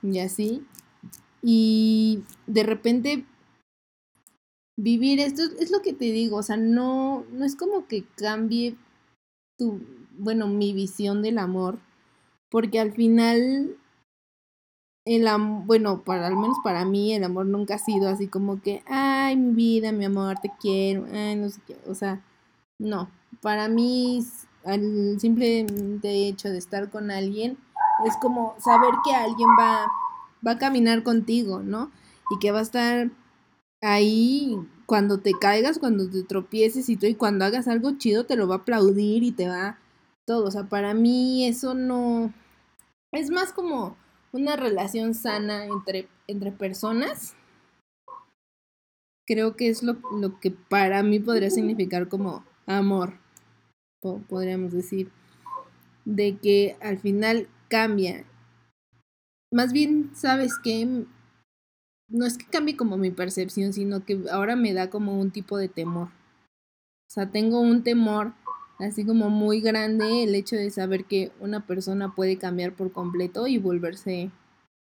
[0.01, 0.63] y así.
[1.41, 3.25] Y de repente
[4.77, 8.75] vivir esto es lo que te digo, o sea, no, no es como que cambie
[9.57, 9.81] tu,
[10.17, 11.79] bueno, mi visión del amor,
[12.49, 13.75] porque al final
[15.05, 15.25] el
[15.65, 19.37] bueno, para al menos para mí el amor nunca ha sido así como que, ay,
[19.37, 22.21] mi vida, mi amor, te quiero, ay, no sé qué, o sea,
[22.77, 23.09] no,
[23.41, 24.25] para mí
[24.65, 25.65] el simple
[26.03, 27.57] hecho de estar con alguien
[28.05, 29.87] es como saber que alguien va,
[30.45, 31.89] va a caminar contigo, ¿no?
[32.29, 33.09] Y que va a estar
[33.81, 38.35] ahí cuando te caigas, cuando te tropieces y todo, y cuando hagas algo chido te
[38.35, 39.77] lo va a aplaudir y te va
[40.27, 42.33] todo, o sea, para mí eso no,
[43.13, 43.95] es más como
[44.33, 47.33] una relación sana entre, entre personas,
[49.25, 53.13] creo que es lo, lo que para mí podría significar como amor,
[54.27, 55.09] podríamos decir,
[56.03, 58.25] de que al final cambia.
[59.51, 61.05] Más bien, ¿sabes que
[62.09, 65.57] No es que cambie como mi percepción, sino que ahora me da como un tipo
[65.57, 66.07] de temor.
[66.07, 68.33] O sea, tengo un temor
[68.79, 73.47] así como muy grande el hecho de saber que una persona puede cambiar por completo
[73.47, 74.31] y volverse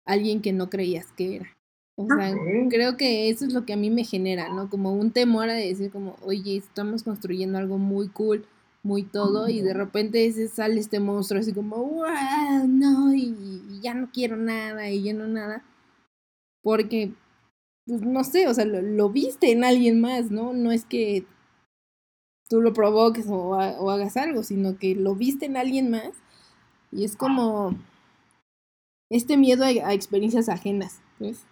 [0.06, 1.58] alguien que no creías que era.
[2.00, 2.36] O sea,
[2.70, 4.70] creo que eso es lo que a mí me genera, ¿no?
[4.70, 8.46] Como un temor a decir como, oye, estamos construyendo algo muy cool,
[8.84, 13.96] muy todo, y de repente se sale este monstruo así como, wow, no, y, ya
[13.96, 15.64] no quiero nada, y ya no nada.
[16.62, 17.14] Porque,
[17.88, 20.54] pues no sé, o sea, lo, lo viste en alguien más, ¿no?
[20.54, 21.26] No es que
[22.50, 26.12] tú lo provoques o, hagas algo, sino que lo viste en alguien más
[26.92, 27.76] y es como
[29.10, 31.02] este miedo a, experiencias ajenas.
[31.20, 31.46] ¿ves?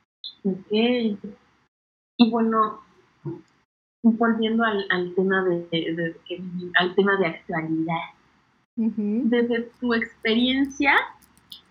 [0.44, 0.72] Ok.
[0.72, 2.80] Y bueno,
[4.04, 6.16] volviendo al, tema de,
[6.80, 7.96] al tema de actualidad.
[8.78, 10.94] Desde tu experiencia,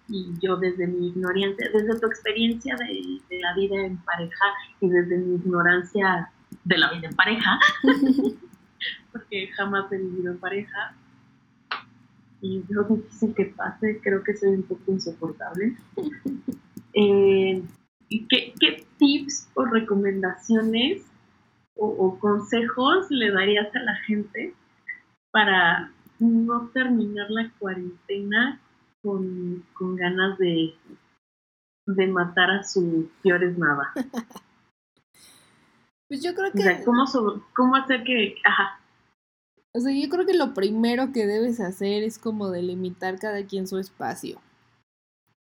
[0.09, 4.45] y yo desde mi ignorancia, desde tu experiencia de, de, la vida en pareja
[4.81, 6.31] y desde mi ignorancia
[6.65, 7.59] de la vida en pareja,
[9.15, 10.97] porque jamás he vivido en pareja.
[12.41, 15.77] Y es lo difícil que pase, creo que soy un poco insoportable.
[16.97, 17.61] Eh,
[18.09, 21.03] ¿qué, ¿qué, tips o recomendaciones
[21.75, 24.55] o, consejos le darías a la gente
[25.33, 28.61] para no terminar la cuarentena
[29.03, 30.73] con, con ganas de,
[31.87, 33.93] de matar a su peores nada?
[36.07, 36.85] Pues yo creo que...
[36.85, 37.05] ¿cómo,
[37.57, 38.37] ¿Cómo hacer que...
[38.45, 38.79] Ajá.
[39.77, 43.67] O sea, yo creo que lo primero que debes hacer es como delimitar cada quien
[43.67, 44.41] su espacio.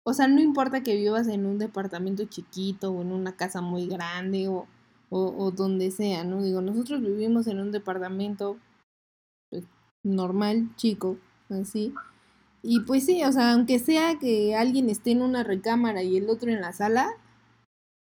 [0.04, 3.86] O sea, no importa que vivas en un departamento chiquito o en una casa muy
[3.86, 4.66] grande o,
[5.10, 6.42] o, donde sea, ¿no?
[6.42, 8.56] Digo, nosotros vivimos en un departamento
[9.50, 9.64] pues,
[10.02, 11.18] normal, chico,
[11.50, 11.92] así.
[12.62, 16.30] Y pues sí, o sea, aunque sea que alguien esté en una recámara y el
[16.30, 17.10] otro en la sala,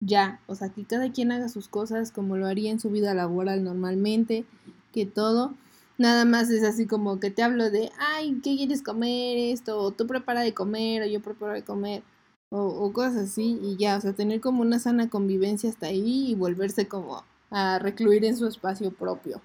[0.01, 3.13] ya, o sea, que cada quien haga sus cosas como lo haría en su vida
[3.13, 4.45] laboral normalmente,
[4.91, 5.53] que todo.
[5.99, 9.77] Nada más es así como que te hablo de, ay, ¿qué quieres comer esto?
[9.77, 12.03] O tú prepara de comer, o yo preparo de comer,
[12.49, 16.35] o, cosas así, y ya, o sea, tener como una sana convivencia hasta ahí y
[16.35, 19.41] volverse como a recluir en su espacio propio.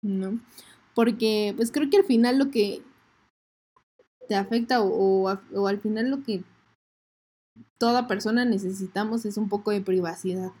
[0.00, 0.40] ¿No?
[0.94, 2.82] Porque, pues creo que al final lo que
[4.28, 6.44] te afecta o, o al final lo que
[7.76, 10.52] toda persona necesitamos es un poco de privacidad.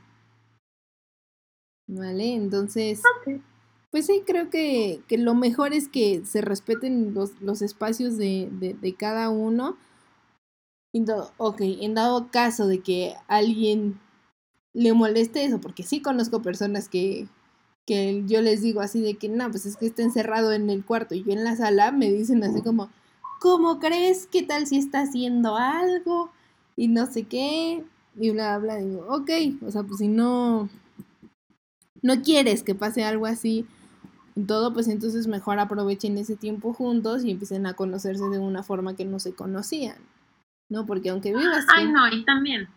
[1.88, 2.34] ¿Vale?
[2.34, 3.00] Entonces,
[3.90, 8.48] Pues sí, creo que, que lo mejor es que se respeten los, los espacios de,
[8.50, 9.76] de, cada uno.
[11.36, 14.00] Ok, en dado caso de que alguien
[14.72, 17.28] le moleste eso, porque sí conozco personas que,
[17.86, 20.84] que yo les digo así de que no, pues es que está encerrado en el
[20.84, 22.90] cuarto y yo en la sala me dicen así como,
[23.40, 24.26] ¿cómo crees?
[24.26, 26.30] ¿Qué tal si está haciendo algo?
[26.76, 27.84] Y no sé qué.
[28.18, 29.30] Y bla, bla, digo, ok,
[29.66, 30.68] o sea, pues si no,
[32.02, 33.66] no quieres que pase algo así
[34.44, 38.94] todo, pues entonces mejor aprovechen ese tiempo juntos y empiecen a conocerse de una forma
[38.94, 39.96] que no se conocían,
[40.68, 40.84] ¿no?
[40.84, 41.64] Porque aunque vivas...
[41.74, 42.68] Ay, no, y también,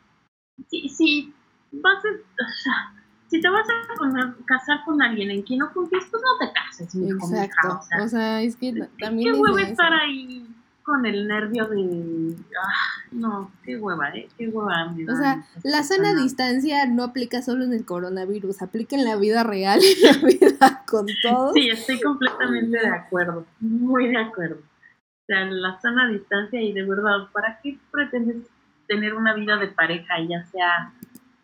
[0.70, 1.34] sí, sí,
[1.72, 2.94] vas a, o sea,
[3.28, 6.96] si te vas a casar con alguien en quien no confías, pues no te cases.
[6.96, 7.80] Exacto.
[8.04, 9.34] o, sea, es que también.
[9.34, 10.48] Qué hueva estar ahí
[10.90, 12.36] con el nervio de.
[12.62, 14.28] Ah, no, qué hueva, ¿eh?
[14.38, 14.92] Qué hueva.
[14.92, 19.44] o sea, la sana distancia no aplica solo en el coronavirus, aplica en la vida
[19.44, 21.54] real y en la vida con todo.
[21.54, 23.46] Sí, estoy completamente de acuerdo.
[23.60, 24.58] Muy de acuerdo.
[24.58, 28.48] O sea, la sana distancia y de verdad, ¿para qué pretendes
[28.90, 30.92] tener una vida de pareja, ya sea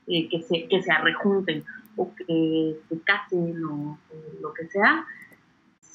[0.08, 1.64] eh, que, se, que se arrejunten
[1.96, 3.98] o que se casen o,
[4.42, 5.06] lo que sea,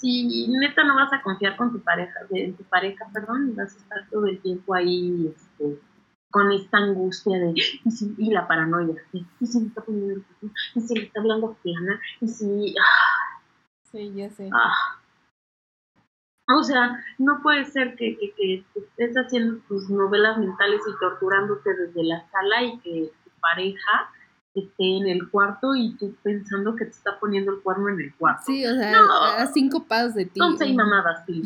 [0.01, 3.75] si neta no vas a confiar con tu pareja, en tu pareja, perdón, y vas
[3.75, 5.79] a estar todo el tiempo ahí este,
[6.31, 7.55] con esta angustia de
[8.19, 10.25] y, la paranoia, y si me está poniendo el
[10.75, 13.43] y si le está hablando plana, y si ah,
[13.93, 14.49] sí, ya sé.
[14.53, 14.97] Ah.
[16.59, 21.75] O sea, no puede ser que, que, que, estés haciendo tus novelas mentales y torturándote
[21.75, 24.11] desde la sala y que pareja
[24.55, 28.15] esté en el cuarto y tú pensando que te está poniendo el cuerno en el
[28.15, 28.43] cuarto.
[28.47, 29.01] Sí, o sea,
[29.39, 30.39] a cinco pasos de ti.
[30.39, 31.43] Son seis mamadas, sí.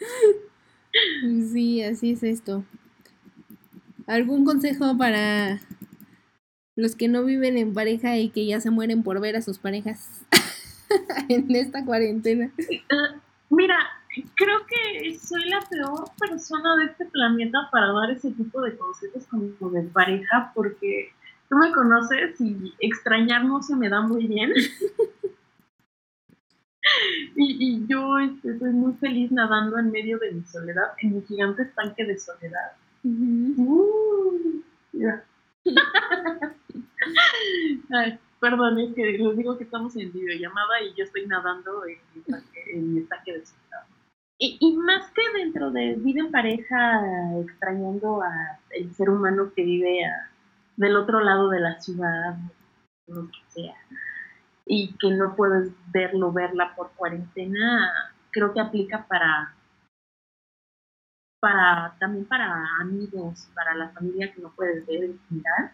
[1.52, 2.64] sí, así es esto.
[4.06, 5.60] ¿Algún consejo para
[6.76, 9.58] los que no viven en pareja y que ya se mueren por ver a sus
[9.58, 10.22] parejas
[11.28, 12.52] en esta cuarentena?
[12.58, 12.82] Eh,
[13.50, 13.78] mira,
[14.34, 19.26] creo que soy la peor persona de este planeta para dar ese tipo de consejos
[19.26, 21.12] como de pareja, porque
[21.48, 24.52] tú me conoces y extrañar no se me da muy bien.
[27.36, 31.62] y, yo este, estoy muy feliz nadando en medio de mi soledad, en mi gigante
[31.62, 32.72] estanque de soledad.
[38.40, 41.98] perdón, es que les digo que estamos en videollamada y yo estoy nadando en
[42.72, 43.67] en mi estanque de soledad.
[44.40, 47.02] Y, más que dentro de vida en pareja,
[47.40, 50.00] extrañando a el ser humano que vive
[50.76, 52.36] del otro lado de la ciudad,
[53.08, 53.74] lo que sea,
[54.64, 57.90] y que no puedes verlo, verla por cuarentena,
[58.30, 59.54] creo que aplica para,
[61.40, 65.72] para también para amigos, para la familia que no puedes ver en general,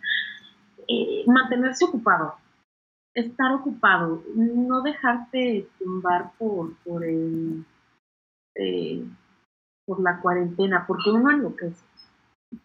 [0.88, 2.36] eh, mantenerse ocupado,
[3.12, 7.66] estar ocupado, no dejarte tumbar por, por el
[8.54, 9.04] eh,
[9.86, 11.84] por la cuarentena, porque uno enloquece.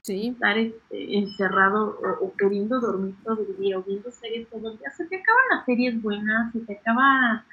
[0.02, 0.30] Sí.
[0.30, 4.92] Estar este, encerrado o, queriendo dormir todo el día o viendo series todo el día,
[4.92, 7.44] se te acaban las series buenas, se te acaba,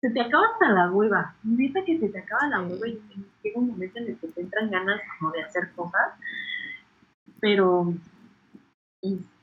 [0.00, 1.34] se te acaba hasta la hueva.
[1.42, 3.00] Neta que se te acaba la hueva y
[3.42, 6.12] llega un momento en el que te entran ganas como de hacer cosas,
[7.40, 7.94] pero
[9.00, 9.35] este,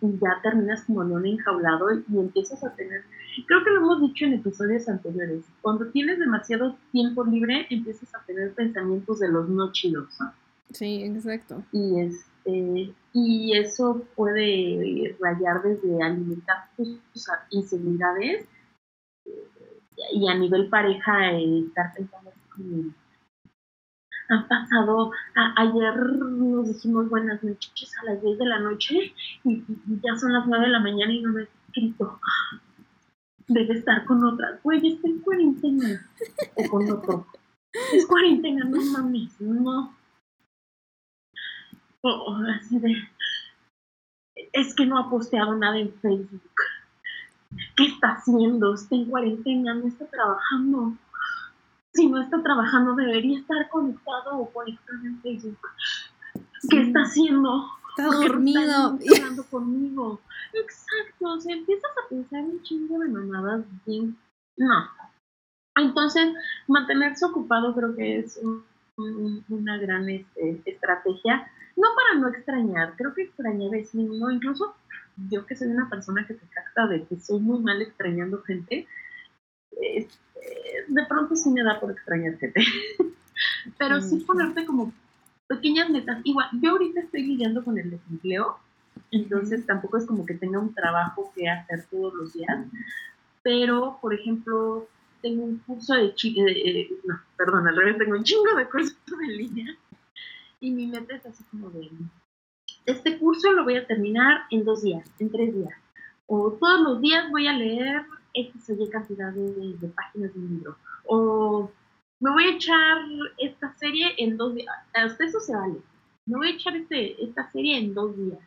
[0.00, 3.04] ya terminas como en un enjaulado y empiezas a tener
[3.46, 5.44] Creo que lo hemos dicho en episodios anteriores.
[5.62, 10.08] Cuando tienes demasiado tiempo libre, empiezas a tener pensamientos de los no chidos.
[10.70, 11.62] Sí, exacto.
[11.72, 16.98] Y este y eso puede rayar desde alimentar tus,
[17.50, 18.46] inseguridades
[20.12, 22.94] y a nivel pareja estar pensando así como
[24.28, 25.10] han pasado,
[25.56, 29.64] ayer nos dijimos buenas noches a las 10 de la noche y,
[30.02, 32.20] ya son las 9 de la mañana y no me he escrito
[33.52, 34.60] debe estar con otra.
[34.62, 36.10] Güey, está en cuarentena.
[36.56, 37.26] O con otro.
[37.92, 39.94] Es cuarentena, no mames, no.
[42.02, 42.96] O así de.
[44.52, 46.42] Es que no ha posteado nada en Facebook.
[47.76, 48.74] ¿Qué está haciendo?
[48.74, 50.94] Está en cuarentena, no está trabajando.
[51.94, 55.58] Si no está trabajando, debería estar conectado o conectado en Facebook.
[56.70, 57.66] ¿Qué está haciendo?
[57.90, 58.98] Está dormido.
[58.98, 60.20] Está hablando conmigo.
[60.54, 64.16] Exacto, o sea, empiezas a pensar un chingo de mamadas bien.
[64.56, 64.88] No.
[65.76, 66.32] Entonces,
[66.68, 68.40] mantenerse ocupado creo que es
[68.96, 71.46] una gran este, estrategia.
[71.76, 74.74] No para no extrañar, creo que extrañar es no, incluso
[75.30, 78.86] yo que soy una persona que se trata de que soy muy mal extrañando gente,
[79.80, 80.18] este,
[80.88, 82.64] de pronto sí me da por extrañar gente.
[83.78, 84.92] Pero sí ponerte como
[85.46, 86.20] pequeñas metas.
[86.24, 88.58] Igual, yo ahorita estoy lidiando con el desempleo
[89.10, 92.66] entonces tampoco es como que tenga un trabajo que hacer todos los días,
[93.42, 94.88] pero, por ejemplo,
[95.20, 99.36] tengo un curso de, eh, no, perdón, al revés, tengo un chingo de cursos en
[99.36, 99.76] línea
[100.60, 101.90] y mi meta es así como de,
[102.86, 105.74] este curso lo voy a terminar en dos días, en tres días,
[106.26, 108.04] o todos los días voy a leer
[108.34, 110.76] X o Y cantidad de, páginas de un libro,
[111.06, 111.70] o
[112.20, 112.98] me voy a echar
[113.38, 115.78] esta serie en dos días, hasta eso se vale,
[116.26, 118.38] me voy a echar este, esta serie en dos días.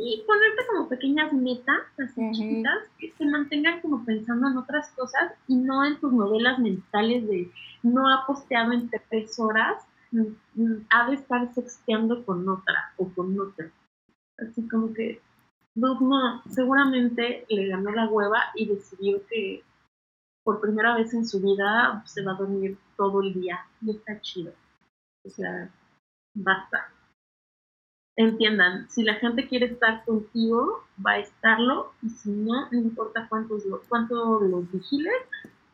[0.00, 5.32] Y ponerte como pequeñas metas, así chiquitas, que te mantengan como pensando en otras cosas
[5.48, 7.50] y no en tus novelas mentales de
[7.82, 10.22] no ha posteado en tres horas, mm,
[10.54, 13.72] mm, ha de estar sexteando con otra o con otra.
[14.38, 15.20] Así como que,
[15.80, 19.62] no, seguramente le ganó la hueva y decidió que
[20.44, 24.20] por primera vez en su vida se va a dormir todo el día y está
[24.20, 24.52] chido.
[25.24, 25.70] O sea,
[26.34, 26.90] basta
[28.18, 33.28] entiendan, si la gente quiere estar contigo, va a estarlo, y si no, no importa
[33.28, 35.14] cuántos, cuánto los vigiles,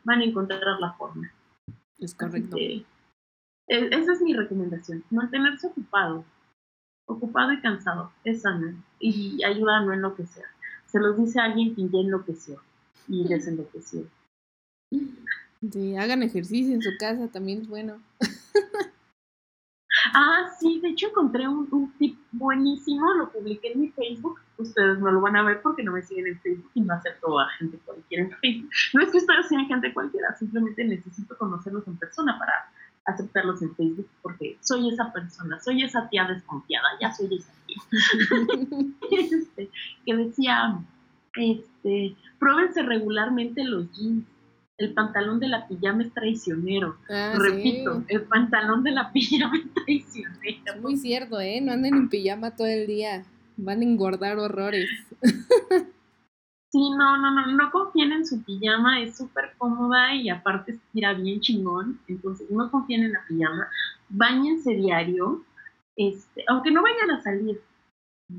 [0.04, 1.32] van a encontrar la forma.
[1.98, 2.58] Es correcto.
[2.58, 2.84] E,
[3.66, 6.26] esa es mi recomendación, mantenerse ocupado,
[7.06, 10.44] ocupado y cansado, es sano, y ayuda a no enloquecer.
[10.86, 12.60] Se los dice alguien que ya enloqueció
[13.08, 14.04] y desenloqueció.
[14.90, 18.00] Sí, hagan ejercicio en su casa, también es bueno.
[20.12, 24.38] Ah, sí, de hecho encontré un, tip buenísimo, lo publiqué en mi Facebook.
[24.58, 27.38] Ustedes no lo van a ver porque no me siguen en Facebook y no acepto
[27.38, 28.70] a gente cualquiera en Facebook.
[28.94, 32.52] No es que ustedes sean gente cualquiera, simplemente necesito conocerlos en persona para
[33.06, 37.76] aceptarlos en Facebook porque soy esa persona, soy esa tía desconfiada, ya soy esa tía.
[39.10, 39.70] este,
[40.04, 40.78] que decía,
[41.36, 44.24] este, pruébense regularmente los jeans
[44.76, 46.96] el pantalón de la pijama es traicionero.
[47.08, 50.74] Ah, Repito, el pantalón de la pijama es traicionero.
[50.74, 51.60] Es muy cierto, ¿eh?
[51.60, 53.24] No anden en pijama todo el día.
[53.56, 54.88] Van a engordar horrores.
[56.70, 61.14] Sí, no, no, no, no confíen en su pijama, es súper cómoda y aparte estira
[61.14, 63.68] bien chingón, entonces no confíen en la pijama,
[64.08, 65.44] bañense diario,
[65.96, 67.60] este, aunque no vayan a salir,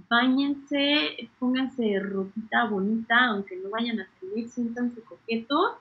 [0.09, 5.78] bañense, pónganse ropita bonita, aunque no vayan a salir, siéntanse coquetos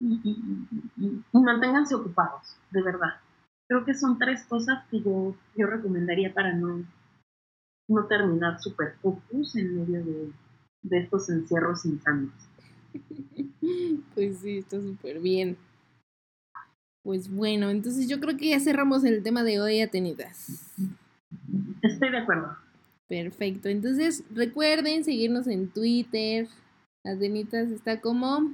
[0.00, 3.16] y, manténganse ocupados, de verdad.
[3.68, 6.84] Creo que son tres cosas que yo, yo recomendaría para no,
[7.88, 10.32] no terminar super focus en medio de,
[10.82, 12.32] de estos encierros insanos.
[14.14, 15.56] Pues sí, está súper bien.
[17.02, 20.74] Pues bueno, entonces yo creo que ya cerramos el tema de hoy, Atenitas.
[21.82, 22.56] Estoy de acuerdo.
[23.08, 26.48] Perfecto, entonces recuerden seguirnos en Twitter.
[27.04, 28.52] Atenitas está como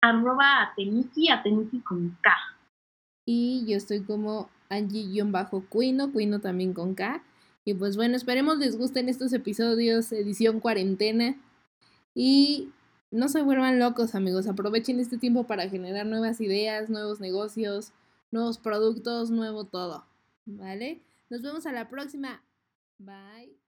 [0.00, 2.30] arroba ateniki, ateniki con K.
[3.26, 7.22] Y yo estoy como Angie-Cuino, Cuino también con K.
[7.64, 11.36] Y pues bueno, esperemos les gusten estos episodios, edición cuarentena.
[12.14, 12.70] Y
[13.10, 14.46] no se vuelvan locos, amigos.
[14.46, 17.92] Aprovechen este tiempo para generar nuevas ideas, nuevos negocios,
[18.30, 20.04] nuevos productos, nuevo todo.
[20.46, 21.02] ¿Vale?
[21.30, 22.42] Nos vemos a la próxima.
[22.98, 23.67] Bye.